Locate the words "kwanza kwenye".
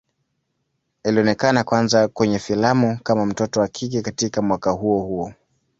1.63-2.39